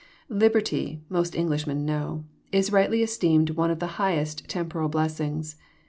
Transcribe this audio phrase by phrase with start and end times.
[0.29, 5.57] Liberty, most Englishmen know, is rightly esteemed one of the highest temporal blessings.